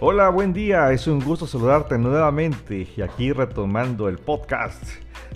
[0.00, 4.80] Hola, buen día, es un gusto saludarte nuevamente y aquí retomando el podcast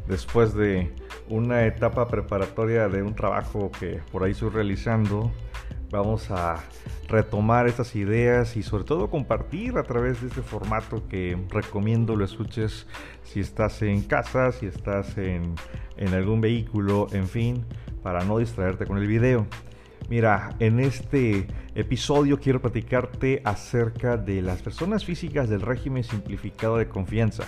[0.07, 0.95] después de
[1.29, 5.33] una etapa preparatoria de un trabajo que por ahí estoy realizando.
[5.91, 6.63] Vamos a
[7.09, 12.25] retomar estas ideas y sobre todo compartir a través de este formato que recomiendo lo
[12.25, 12.87] escuches
[13.25, 15.57] si estás en casa, si estás en,
[15.97, 17.67] en algún vehículo, en fin,
[18.01, 19.45] para no distraerte con el video.
[20.09, 26.89] Mira, en este episodio quiero platicarte acerca de las personas físicas del régimen simplificado de
[26.89, 27.45] confianza,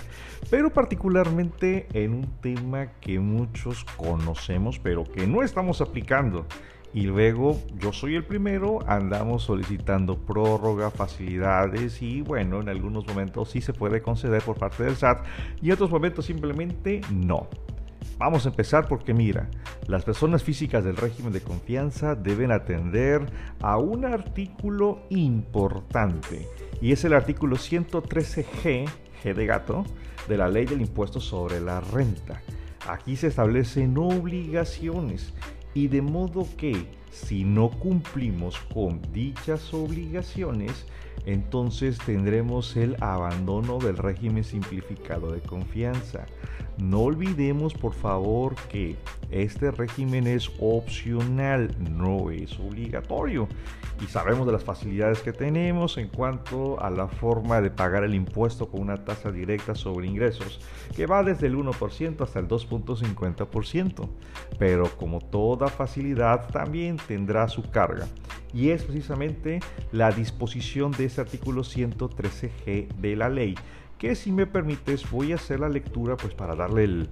[0.51, 6.47] pero particularmente en un tema que muchos conocemos pero que no estamos aplicando.
[6.95, 13.51] Y luego yo soy el primero, andamos solicitando prórroga, facilidades y bueno, en algunos momentos
[13.51, 15.27] sí se puede conceder por parte del SAT
[15.61, 17.49] y en otros momentos simplemente no.
[18.19, 19.49] Vamos a empezar porque mira,
[19.87, 23.27] las personas físicas del régimen de confianza deben atender
[23.61, 26.49] a un artículo importante
[26.81, 28.89] y es el artículo 113G,
[29.23, 29.85] G de gato,
[30.29, 32.41] de la ley del impuesto sobre la renta.
[32.89, 35.33] Aquí se establecen obligaciones
[35.75, 40.85] y de modo que si no cumplimos con dichas obligaciones,
[41.27, 46.27] entonces tendremos el abandono del régimen simplificado de confianza.
[46.77, 48.97] No olvidemos por favor que
[49.31, 53.49] este régimen es opcional, no es obligatorio.
[54.03, 58.15] Y sabemos de las facilidades que tenemos en cuanto a la forma de pagar el
[58.15, 60.61] impuesto con una tasa directa sobre ingresos,
[60.97, 64.09] que va desde el 1% hasta el 2.50%.
[64.59, 68.07] Pero como toda facilidad también tendrá su carga.
[68.53, 69.61] Y es precisamente
[69.93, 73.57] la disposición de este artículo 113G de la ley
[73.99, 77.09] que si me permites voy a hacer la lectura pues para darle el,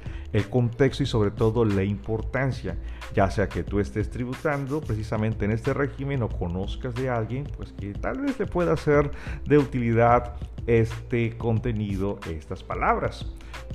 [0.51, 2.77] contexto y sobre todo la importancia,
[3.15, 7.73] ya sea que tú estés tributando precisamente en este régimen o conozcas de alguien pues
[7.73, 9.11] que tal vez le pueda ser
[9.47, 10.35] de utilidad
[10.67, 13.27] este contenido, estas palabras.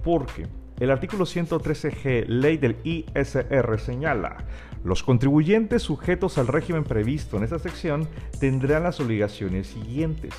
[0.03, 0.47] Porque
[0.79, 4.37] el artículo 113G, ley del ISR, señala,
[4.83, 8.07] los contribuyentes sujetos al régimen previsto en esta sección
[8.39, 10.33] tendrán las obligaciones siguientes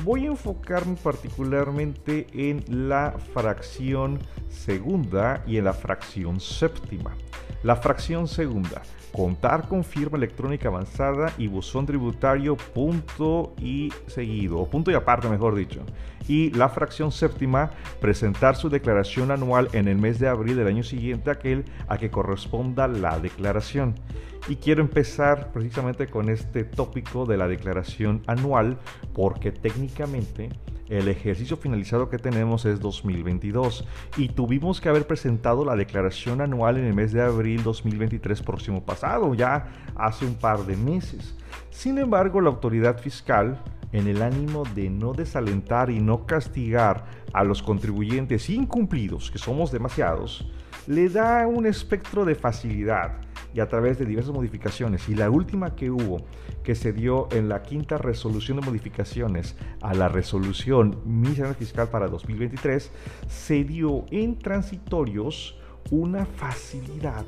[0.00, 7.14] Voy a enfocarme particularmente en la fracción segunda y en la fracción séptima.
[7.62, 8.82] La fracción segunda,
[9.12, 15.28] contar con firma electrónica avanzada y buzón tributario punto y seguido, o punto y aparte
[15.28, 15.84] mejor dicho.
[16.28, 20.82] Y la fracción séptima, presentar su declaración anual en el mes de abril del año
[20.82, 23.94] siguiente aquel a que corresponda la declaración.
[24.48, 28.78] Y quiero empezar precisamente con este tópico de la declaración anual
[29.14, 30.50] porque técnicamente
[30.88, 33.86] el ejercicio finalizado que tenemos es 2022
[34.18, 38.84] y tuvimos que haber presentado la declaración anual en el mes de abril 2023 próximo
[38.84, 41.34] pasado, ya hace un par de meses.
[41.70, 43.58] Sin embargo, la autoridad fiscal,
[43.92, 49.70] en el ánimo de no desalentar y no castigar a los contribuyentes incumplidos, que somos
[49.70, 50.50] demasiados,
[50.86, 53.20] le da un espectro de facilidad
[53.54, 55.08] y a través de diversas modificaciones.
[55.08, 56.24] Y la última que hubo,
[56.62, 62.08] que se dio en la quinta resolución de modificaciones a la resolución miscelánea fiscal para
[62.08, 62.90] 2023,
[63.28, 65.58] se dio en transitorios
[65.90, 67.26] una facilidad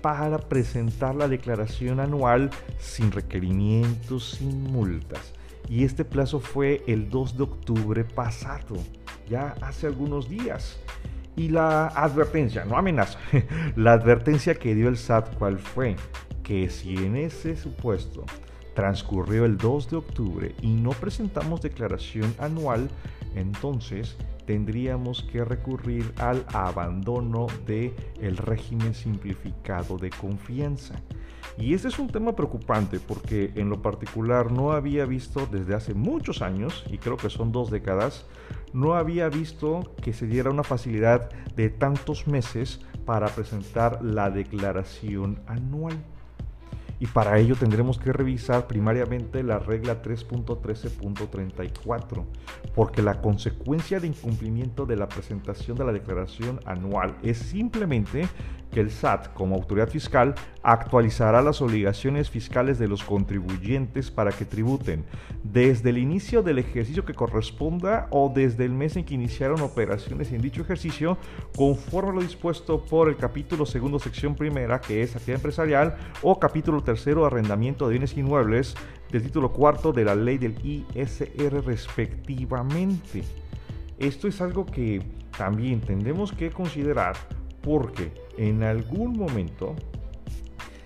[0.00, 5.32] para presentar la declaración anual sin requerimientos, sin multas.
[5.68, 8.76] Y este plazo fue el 2 de octubre pasado,
[9.28, 10.80] ya hace algunos días.
[11.36, 13.18] Y la advertencia, no amenaza,
[13.76, 15.96] la advertencia que dio el SAT, ¿cuál fue?
[16.42, 18.24] Que si en ese supuesto
[18.74, 22.88] transcurrió el 2 de octubre y no presentamos declaración anual,
[23.34, 24.16] entonces
[24.48, 27.92] tendríamos que recurrir al abandono del
[28.22, 30.94] el régimen simplificado de confianza.
[31.58, 35.92] Y este es un tema preocupante porque en lo particular no había visto desde hace
[35.92, 38.24] muchos años, y creo que son dos décadas,
[38.72, 45.42] no había visto que se diera una facilidad de tantos meses para presentar la declaración
[45.46, 46.02] anual
[47.00, 52.24] y para ello tendremos que revisar primariamente la regla 3.13.34,
[52.74, 58.26] porque la consecuencia de incumplimiento de la presentación de la declaración anual es simplemente
[58.70, 64.44] que el SAT, como autoridad fiscal, actualizará las obligaciones fiscales de los contribuyentes para que
[64.44, 65.04] tributen
[65.42, 70.32] desde el inicio del ejercicio que corresponda o desde el mes en que iniciaron operaciones
[70.32, 71.16] en dicho ejercicio,
[71.56, 76.38] conforme a lo dispuesto por el capítulo segundo, sección primera, que es actividad empresarial, o
[76.38, 78.74] capítulo tercero, arrendamiento de bienes inmuebles,
[79.12, 83.22] del título cuarto de la ley del ISR respectivamente.
[83.98, 85.02] Esto es algo que
[85.36, 87.14] también tendremos que considerar
[87.60, 89.76] porque en algún momento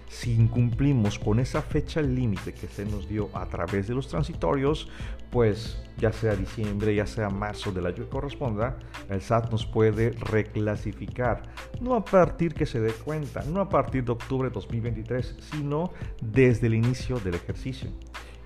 [0.08, 4.88] Si incumplimos con esa fecha límite que se nos dio a través de los transitorios,
[5.32, 10.10] pues ya sea diciembre, ya sea marzo del año que corresponda, el SAT nos puede
[10.10, 11.42] reclasificar.
[11.80, 15.90] No a partir que se dé cuenta, no a partir de octubre de 2023, sino
[16.20, 17.90] desde el inicio del ejercicio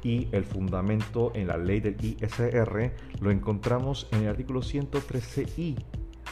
[0.02, 5.76] y el fundamento en la ley del ISR lo encontramos en el artículo 113i.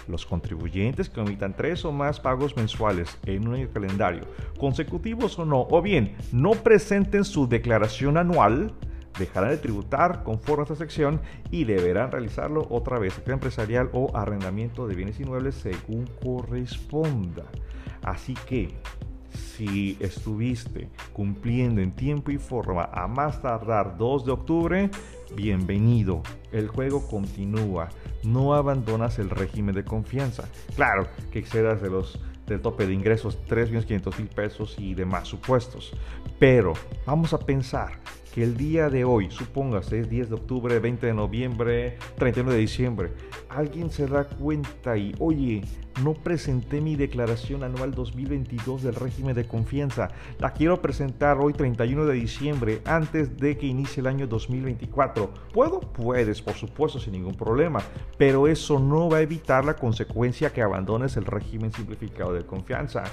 [0.06, 4.22] Los contribuyentes que omitan tres o más pagos mensuales en un año calendario,
[4.58, 8.74] consecutivos o no, o bien no presenten su declaración anual,
[9.18, 11.20] dejarán de tributar conforme a esta sección
[11.50, 17.44] y deberán realizarlo otra vez, empresarial o arrendamiento de bienes inmuebles según corresponda.
[18.02, 18.74] Así que
[19.34, 24.90] si estuviste cumpliendo en tiempo y forma a más tardar 2 de octubre,
[25.34, 26.22] bienvenido.
[26.52, 27.88] El juego continúa.
[28.22, 30.48] No abandonas el régimen de confianza.
[30.76, 35.92] Claro que excedas de los del tope de ingresos 3.500.000 pesos y demás supuestos.
[36.38, 36.74] Pero
[37.06, 38.00] vamos a pensar
[38.34, 42.58] que el día de hoy, supóngase, es 10 de octubre, 20 de noviembre, 31 de
[42.58, 43.12] diciembre,
[43.48, 45.62] alguien se da cuenta y, oye,
[46.02, 50.08] no presenté mi declaración anual 2022 del régimen de confianza.
[50.40, 55.30] La quiero presentar hoy 31 de diciembre, antes de que inicie el año 2024.
[55.52, 55.80] ¿Puedo?
[55.80, 57.80] Puedes, por supuesto, sin ningún problema.
[58.18, 63.04] Pero eso no va a evitar la consecuencia que abandones el régimen simplificado de confianza.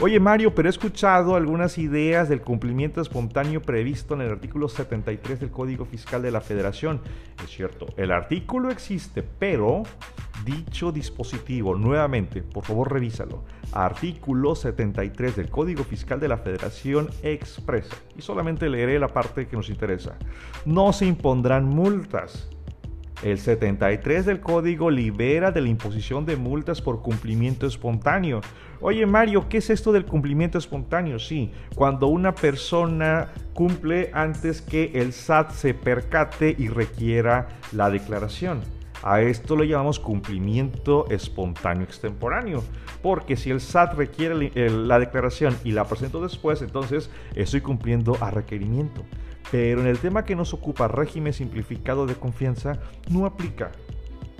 [0.00, 5.40] Oye, Mario, pero he escuchado algunas ideas del cumplimiento espontáneo previsto en el artículo 73
[5.40, 7.00] del Código Fiscal de la Federación.
[7.42, 9.82] Es cierto, el artículo existe, pero
[10.44, 13.44] dicho dispositivo nuevamente por favor revísalo.
[13.72, 19.56] Artículo 73 del Código Fiscal de la Federación expresa, y solamente leeré la parte que
[19.56, 20.16] nos interesa,
[20.64, 22.48] no se impondrán multas.
[23.22, 28.40] El 73 del código libera de la imposición de multas por cumplimiento espontáneo.
[28.80, 31.18] Oye Mario, ¿qué es esto del cumplimiento espontáneo?
[31.18, 38.60] Sí, cuando una persona cumple antes que el SAT se percate y requiera la declaración.
[39.02, 42.62] A esto lo llamamos cumplimiento espontáneo extemporáneo,
[43.02, 48.30] porque si el SAT requiere la declaración y la presento después, entonces estoy cumpliendo a
[48.30, 49.04] requerimiento.
[49.50, 52.78] Pero en el tema que nos ocupa régimen simplificado de confianza,
[53.10, 53.70] no aplica.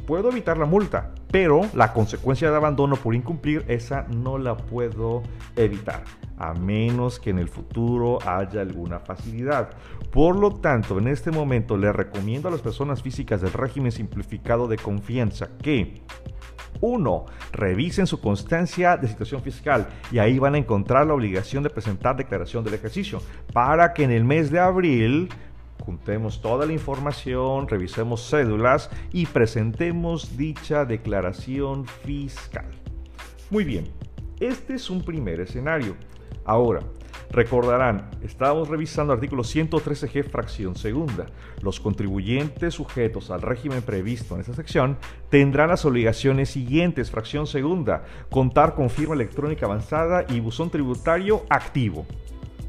[0.07, 5.23] Puedo evitar la multa, pero la consecuencia de abandono por incumplir, esa no la puedo
[5.57, 6.05] evitar,
[6.39, 9.71] a menos que en el futuro haya alguna facilidad.
[10.11, 14.69] Por lo tanto, en este momento le recomiendo a las personas físicas del régimen simplificado
[14.69, 16.03] de confianza que
[16.81, 17.27] 1.
[17.53, 22.17] Revisen su constancia de situación fiscal y ahí van a encontrar la obligación de presentar
[22.17, 23.21] declaración del ejercicio
[23.53, 25.29] para que en el mes de abril
[25.85, 32.67] juntemos toda la información, revisemos cédulas y presentemos dicha declaración fiscal.
[33.51, 33.87] Muy bien,
[34.41, 35.97] este es un primer escenario.
[36.45, 36.81] Ahora,
[37.31, 41.27] recordarán, estábamos revisando artículo 113G fracción segunda.
[41.61, 44.97] Los contribuyentes sujetos al régimen previsto en esta sección
[45.29, 52.07] tendrán las obligaciones siguientes, fracción segunda, contar con firma electrónica avanzada y buzón tributario activo.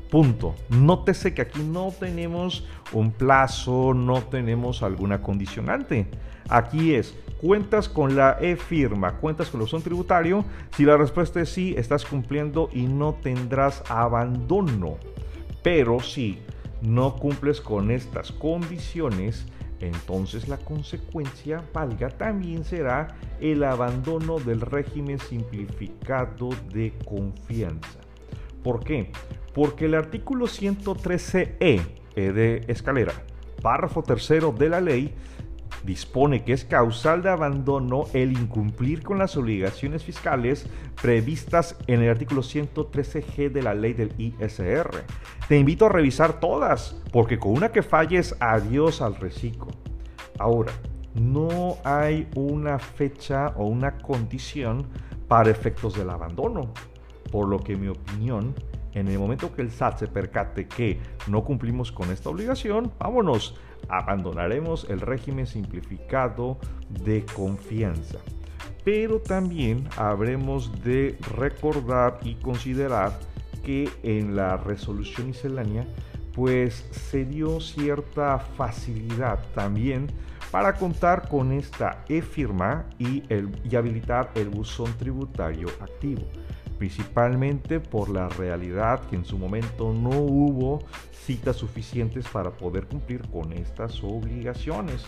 [0.09, 0.55] Punto.
[0.69, 6.07] Nótese que aquí no tenemos un plazo, no tenemos alguna condicionante.
[6.49, 10.45] Aquí es, cuentas con la e-firma, cuentas con el buzón tributario.
[10.75, 14.97] Si la respuesta es sí, estás cumpliendo y no tendrás abandono.
[15.63, 16.39] Pero si
[16.81, 19.45] no cumples con estas condiciones,
[19.79, 27.99] entonces la consecuencia valga también será el abandono del régimen simplificado de confianza.
[28.63, 29.11] ¿Por qué?
[29.53, 31.81] Porque el artículo 113e
[32.15, 33.13] e de escalera,
[33.61, 35.13] párrafo tercero de la ley,
[35.83, 40.67] dispone que es causal de abandono el incumplir con las obligaciones fiscales
[41.01, 45.05] previstas en el artículo 113G de la ley del ISR.
[45.47, 49.67] Te invito a revisar todas, porque con una que falles, adiós al reciclo.
[50.37, 50.71] Ahora,
[51.15, 54.87] no hay una fecha o una condición
[55.27, 56.73] para efectos del abandono.
[57.31, 58.55] Por lo que, mi opinión,
[58.93, 63.55] en el momento que el SAT se percate que no cumplimos con esta obligación, vámonos,
[63.89, 66.57] abandonaremos el régimen simplificado
[67.03, 68.19] de confianza.
[68.83, 73.19] Pero también habremos de recordar y considerar
[73.63, 75.85] que en la resolución miscelánea
[76.33, 80.07] pues se dio cierta facilidad también
[80.51, 83.23] para contar con esta e-firma y,
[83.69, 86.23] y habilitar el buzón tributario activo
[86.79, 90.79] principalmente por la realidad que en su momento no hubo
[91.11, 95.03] citas suficientes para poder cumplir con estas obligaciones.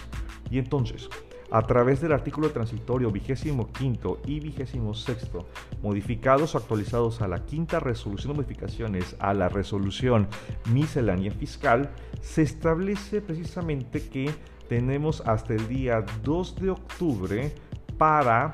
[0.51, 1.09] Y entonces,
[1.49, 5.47] a través del artículo transitorio vigésimo quinto y vigésimo sexto,
[5.81, 10.27] modificados o actualizados a la quinta resolución de modificaciones a la resolución
[10.71, 11.89] miscelánea fiscal,
[12.21, 14.29] se establece precisamente que
[14.69, 17.55] tenemos hasta el día 2 de octubre
[17.97, 18.53] para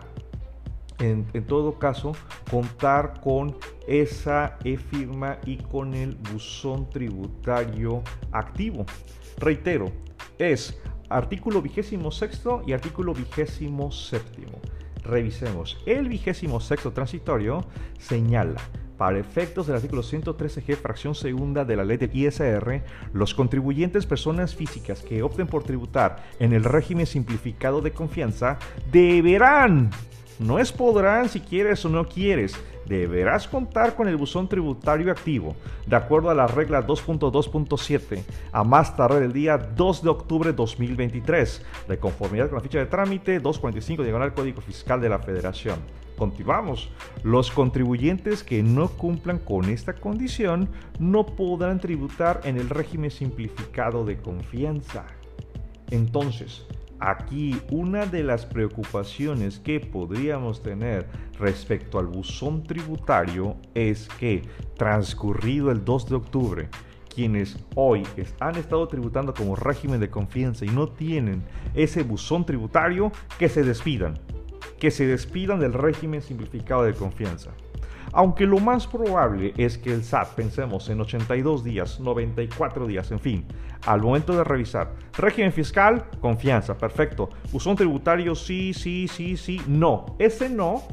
[0.99, 2.13] en, todo caso,
[2.49, 3.55] contar con
[3.87, 8.85] esa e-firma y con el buzón tributario activo.
[9.37, 9.91] Reitero,
[10.37, 14.59] es artículo vigésimo sexto y artículo vigésimo séptimo.
[15.03, 15.77] Revisemos.
[15.85, 17.65] El vigésimo sexto transitorio
[17.97, 18.59] señala
[18.97, 22.81] para efectos del artículo 113G, fracción segunda de la ley del ISR,
[23.13, 28.57] los contribuyentes personas físicas que opten por tributar en el régimen simplificado de confianza
[28.91, 29.91] deberán
[30.39, 32.55] no es podrán si quieres o no quieres.
[32.85, 38.95] Deberás contar con el buzón tributario activo, de acuerdo a la regla 2.2.7, a más
[38.95, 43.39] tarde el día 2 de octubre de 2023, de conformidad con la ficha de trámite
[43.39, 45.79] 245 diagonal Código Fiscal de la Federación.
[46.17, 46.89] Continuamos.
[47.23, 54.05] Los contribuyentes que no cumplan con esta condición no podrán tributar en el régimen simplificado
[54.05, 55.05] de confianza.
[55.91, 56.65] Entonces,
[56.99, 61.07] Aquí una de las preocupaciones que podríamos tener
[61.39, 64.41] respecto al buzón tributario es que
[64.77, 66.69] transcurrido el 2 de octubre,
[67.13, 68.03] quienes hoy
[68.39, 71.43] han estado tributando como régimen de confianza y no tienen
[71.75, 74.15] ese buzón tributario, que se despidan,
[74.79, 77.51] que se despidan del régimen simplificado de confianza.
[78.13, 83.19] Aunque lo más probable es que el SAT, pensemos en 82 días, 94 días, en
[83.19, 83.45] fin,
[83.85, 87.29] al momento de revisar, régimen fiscal, confianza, perfecto.
[87.51, 90.15] Buzón tributario, sí, sí, sí, sí, no.
[90.19, 90.83] Ese no,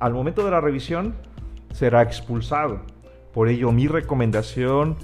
[0.00, 1.14] al momento de la revisión,
[1.72, 2.82] será expulsado.
[3.32, 4.96] Por ello, mi recomendación,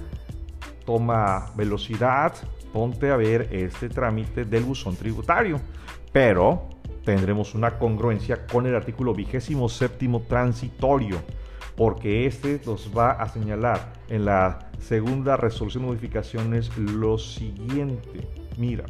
[0.85, 2.33] toma velocidad,
[2.73, 5.59] ponte a ver este trámite del buzón tributario.
[6.11, 6.69] Pero
[7.03, 11.21] tendremos una congruencia con el artículo vigésimo séptimo transitorio
[11.81, 18.29] porque este nos va a señalar en la segunda resolución de modificaciones lo siguiente.
[18.55, 18.85] Mira,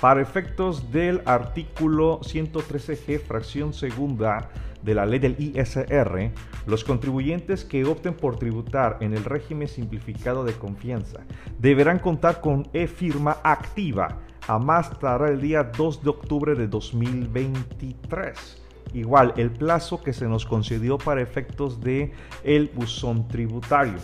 [0.00, 4.48] para efectos del artículo 113G, fracción segunda
[4.80, 6.30] de la ley del ISR,
[6.66, 11.26] los contribuyentes que opten por tributar en el régimen simplificado de confianza
[11.58, 14.16] deberán contar con e-firma activa
[14.48, 18.63] a más tardar el día 2 de octubre de 2023
[18.94, 23.98] igual el plazo que se nos concedió para efectos de el buzón tributario.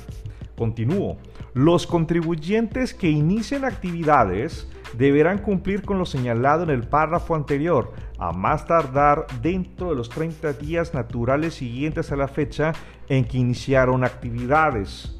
[0.56, 1.16] Continúo.
[1.54, 8.32] Los contribuyentes que inicien actividades deberán cumplir con lo señalado en el párrafo anterior, a
[8.32, 12.73] más tardar dentro de los 30 días naturales siguientes a la fecha
[13.09, 15.16] en que iniciaron actividades.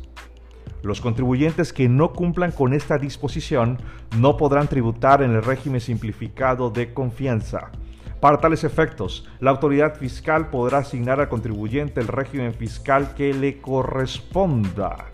[0.83, 3.79] Los contribuyentes que no cumplan con esta disposición
[4.17, 7.71] no podrán tributar en el régimen simplificado de confianza.
[8.21, 13.61] Para tales efectos, la autoridad fiscal podrá asignar al contribuyente el régimen fiscal que le
[13.63, 15.07] corresponda.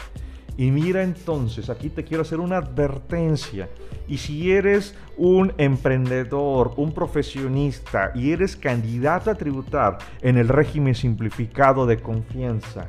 [0.56, 3.68] Y mira entonces, aquí te quiero hacer una advertencia.
[4.08, 10.94] Y si eres un emprendedor, un profesionista y eres candidato a tributar en el régimen
[10.94, 12.88] simplificado de confianza,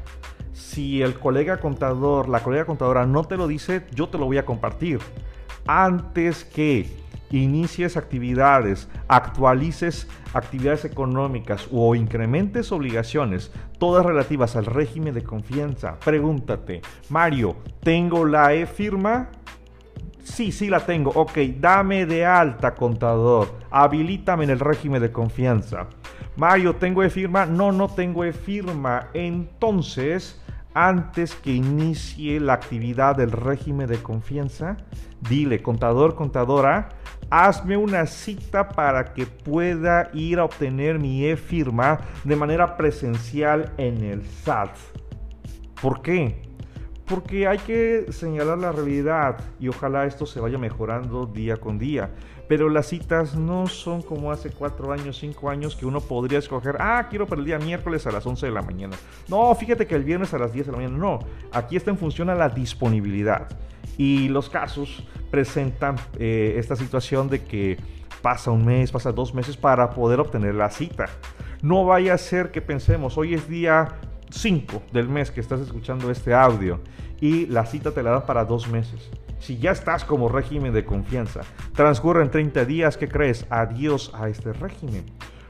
[0.54, 4.40] si el colega contador, la colega contadora no te lo dice, yo te lo voy
[4.40, 5.00] a compartir.
[5.68, 6.90] Antes que
[7.32, 16.82] inicies actividades, actualices actividades económicas o incrementes obligaciones, todas relativas al régimen de confianza, pregúntate,
[17.10, 19.30] Mario, ¿tengo la e-firma?
[20.24, 21.12] Sí, sí la tengo.
[21.16, 23.56] Ok, dame de alta, contador.
[23.72, 25.88] Habilítame en el régimen de confianza.
[26.36, 27.46] Mario, ¿tengo e-firma?
[27.46, 29.08] No, no tengo e-firma.
[29.14, 30.40] Entonces,
[30.78, 34.78] antes que inicie la actividad del régimen de confianza,
[35.28, 36.90] dile, contador, contadora,
[37.32, 44.04] hazme una cita para que pueda ir a obtener mi e-firma de manera presencial en
[44.04, 44.70] el SAT.
[45.82, 46.44] ¿Por qué?
[47.08, 52.12] Porque hay que señalar la realidad y ojalá esto se vaya mejorando día con día.
[52.48, 56.78] Pero las citas no son como hace cuatro años, cinco años que uno podría escoger,
[56.80, 58.96] ah, quiero para el día miércoles a las 11 de la mañana.
[59.28, 60.98] No, fíjate que el viernes a las 10 de la mañana.
[60.98, 61.20] No,
[61.52, 63.48] aquí está en función a la disponibilidad.
[63.98, 67.78] Y los casos presentan eh, esta situación de que
[68.22, 71.06] pasa un mes, pasa dos meses para poder obtener la cita.
[71.62, 73.96] No vaya a ser que pensemos, hoy es día
[74.30, 76.80] 5 del mes que estás escuchando este audio
[77.20, 79.10] y la cita te la dan para dos meses.
[79.40, 81.42] Si ya estás como régimen de confianza,
[81.74, 83.46] transcurren 30 días, ¿qué crees?
[83.50, 85.06] Adiós a este régimen.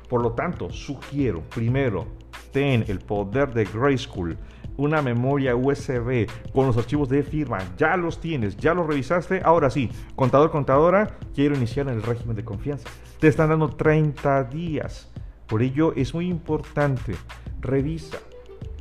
[0.10, 2.08] Por lo tanto, sugiero, primero,
[2.52, 3.66] ten el poder de
[3.98, 4.38] School
[4.78, 9.70] una memoria USB con los archivos de firma, ya los tienes, ya los revisaste, ahora
[9.70, 12.88] sí, contador, contadora, quiero iniciar en el régimen de confianza.
[13.20, 15.10] Te están dando 30 días.
[15.48, 17.16] Por ello es muy importante,
[17.62, 18.20] revisa,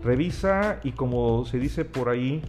[0.02, 2.42] revisa y como se dice por ahí,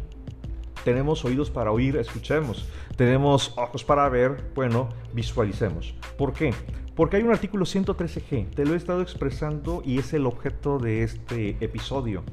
[0.87, 2.65] tenemos oídos para oír, escuchemos.
[2.95, 5.93] Tenemos ojos para ver, bueno, visualicemos.
[6.17, 6.53] ¿Por qué?
[6.95, 11.03] Porque hay un artículo 113G, te lo he estado expresando y es el objeto de
[11.03, 12.23] este episodio.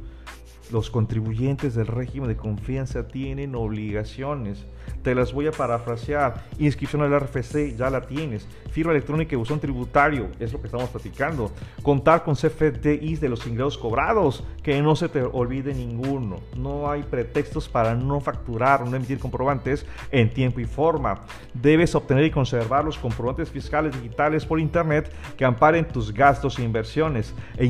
[0.72, 4.64] Los contribuyentes del régimen de confianza tienen obligaciones.
[5.02, 6.44] Te las voy a parafrasear.
[6.58, 8.48] Inscripción al RFC, ya la tienes.
[8.70, 11.52] Firma electrónica y buzón tributario, es lo que estamos platicando.
[11.82, 16.40] Contar con CFDIs de los ingresos cobrados, que no se te olvide ninguno.
[16.56, 21.20] No hay pretextos para no facturar o no emitir comprobantes en tiempo y forma.
[21.52, 26.62] Debes obtener y conservar los comprobantes fiscales digitales por internet que amparen tus gastos e
[26.62, 27.34] inversiones.
[27.58, 27.64] E,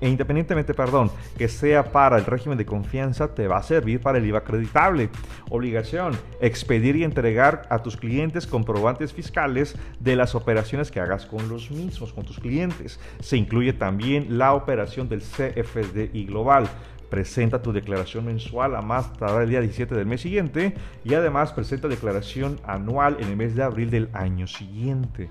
[0.00, 4.18] e independientemente, perdón, que sea para el régimen de confianza, te va a servir para
[4.18, 5.10] el IVA acreditable.
[5.50, 11.48] Obligación expedir y entregar a tus clientes comprobantes fiscales de las operaciones que hagas con
[11.48, 13.00] los mismos, con tus clientes.
[13.20, 16.68] Se incluye también la operación del CFDI global.
[17.10, 20.74] Presenta tu declaración mensual a más tardar el día 17 del mes siguiente
[21.04, 25.28] y además presenta declaración anual en el mes de abril del año siguiente.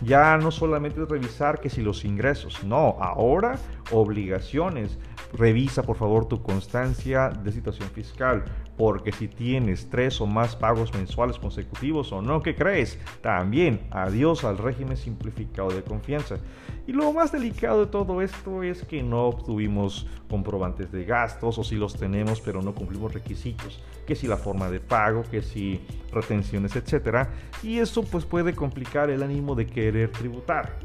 [0.00, 3.58] Ya no solamente es revisar que si los ingresos, no, ahora
[3.90, 4.96] obligaciones.
[5.32, 8.44] Revisa por favor tu constancia de situación fiscal,
[8.76, 12.98] porque si tienes tres o más pagos mensuales consecutivos o no, ¿qué crees?
[13.20, 16.36] También adiós al régimen simplificado de confianza.
[16.86, 21.64] Y lo más delicado de todo esto es que no obtuvimos comprobantes de gastos o
[21.64, 25.80] si los tenemos pero no cumplimos requisitos, que si la forma de pago, que si
[26.10, 27.30] retenciones, etcétera,
[27.62, 30.78] y eso pues puede complicar el ánimo de querer tributar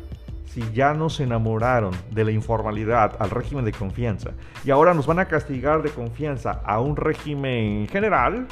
[0.46, 4.32] si ya nos enamoraron de la informalidad al régimen de confianza
[4.64, 8.48] y ahora nos van a castigar de confianza a un régimen general,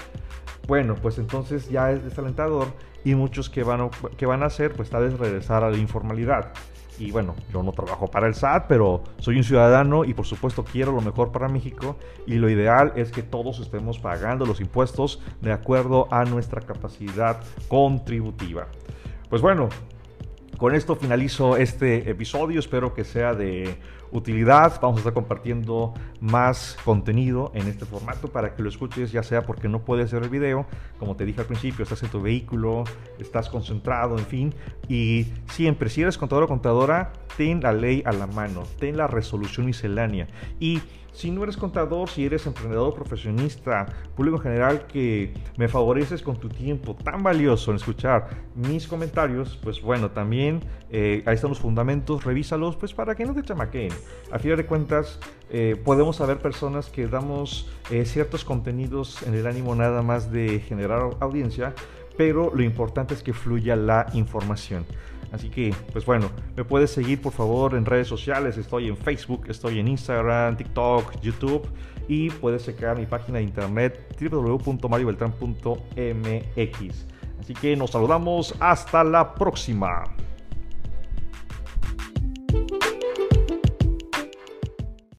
[0.68, 2.68] bueno, pues entonces ya es desalentador
[3.04, 6.52] y muchos que van, que van a hacer, pues tal vez regresar a la informalidad.
[7.00, 10.64] Y bueno, yo no trabajo para el SAT, pero soy un ciudadano y por supuesto
[10.64, 11.96] quiero lo mejor para México
[12.28, 17.40] y lo ideal es que todos estemos pagando los impuestos de acuerdo a nuestra capacidad
[17.68, 18.68] contributiva.
[19.30, 19.70] Pues bueno,
[20.62, 23.78] con esto finalizo este episodio, espero que sea de
[24.12, 24.80] utilidad.
[24.82, 29.44] Vamos a estar compartiendo más contenido en este formato para que lo escuches, ya sea
[29.44, 30.66] porque no puedes ver el video,
[31.00, 32.84] como te dije al principio, estás en tu vehículo,
[33.20, 34.56] estás concentrado, en fin.
[34.88, 39.08] Y siempre, si eres contador o contadora, ten la ley a la mano, ten la
[39.08, 40.28] resolución miscelánea.
[40.60, 46.22] Y si no eres contador, si eres emprendedor, profesionista, público en general que me favoreces
[46.22, 51.50] con tu tiempo tan valioso en escuchar mis comentarios, pues bueno, también eh, ahí están
[51.50, 53.92] los fundamentos, revísalos, pues para que no te chamaqueen.
[54.32, 59.48] A final de cuentas, eh, podemos saber personas que damos eh, ciertos contenidos en el
[59.48, 61.74] ánimo nada más de generar audiencia,
[62.18, 64.86] pero lo importante es que fluya la información.
[65.32, 68.58] Así que, pues bueno, me puedes seguir por favor en redes sociales.
[68.58, 71.68] Estoy en Facebook, estoy en Instagram, TikTok, YouTube
[72.08, 77.06] y puedes checar mi página de internet www.mariobeltran.mx.
[77.40, 80.04] Así que nos saludamos hasta la próxima.